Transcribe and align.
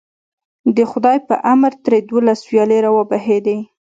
د 0.75 0.77
خدای 0.91 1.17
په 1.27 1.35
امر 1.53 1.71
ترې 1.83 1.99
دولس 2.09 2.39
ویالې 2.49 2.77
راوبهېدې. 2.85 3.57